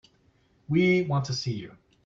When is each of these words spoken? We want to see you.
We 0.67 1.03
want 1.03 1.25
to 1.25 1.33
see 1.33 1.53
you. 1.53 1.77